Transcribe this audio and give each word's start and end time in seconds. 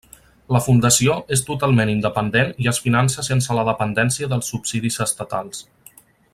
La 0.55 0.61
Fundació 0.67 1.17
és 1.35 1.43
totalment 1.49 1.91
independent 1.93 2.49
i 2.65 2.71
es 2.73 2.81
finança 2.87 3.27
sense 3.29 3.59
la 3.61 3.67
dependència 3.71 4.33
dels 4.33 4.53
subsidis 4.55 4.99
estatals. 5.07 5.65